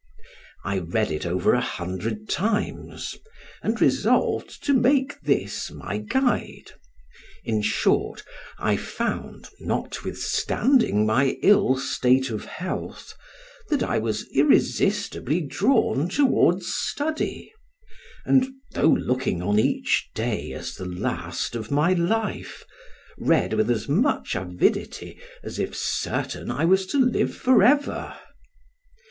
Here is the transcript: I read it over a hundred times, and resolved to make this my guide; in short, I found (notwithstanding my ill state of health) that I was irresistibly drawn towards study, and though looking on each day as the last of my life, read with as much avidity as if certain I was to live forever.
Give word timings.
I 0.63 0.79
read 0.79 1.11
it 1.11 1.27
over 1.27 1.53
a 1.53 1.61
hundred 1.61 2.27
times, 2.27 3.15
and 3.61 3.79
resolved 3.79 4.63
to 4.63 4.73
make 4.73 5.21
this 5.21 5.69
my 5.69 5.99
guide; 5.99 6.71
in 7.43 7.61
short, 7.61 8.23
I 8.57 8.77
found 8.77 9.49
(notwithstanding 9.59 11.05
my 11.05 11.37
ill 11.43 11.77
state 11.77 12.31
of 12.31 12.45
health) 12.45 13.13
that 13.69 13.83
I 13.83 13.99
was 13.99 14.27
irresistibly 14.33 15.39
drawn 15.41 16.09
towards 16.09 16.73
study, 16.73 17.53
and 18.25 18.47
though 18.71 18.89
looking 18.99 19.43
on 19.43 19.59
each 19.59 20.09
day 20.15 20.51
as 20.53 20.73
the 20.73 20.85
last 20.85 21.53
of 21.55 21.69
my 21.69 21.93
life, 21.93 22.65
read 23.19 23.53
with 23.53 23.69
as 23.69 23.87
much 23.87 24.33
avidity 24.33 25.19
as 25.43 25.59
if 25.59 25.75
certain 25.77 26.49
I 26.49 26.65
was 26.65 26.87
to 26.87 26.97
live 26.97 27.35
forever. 27.37 28.15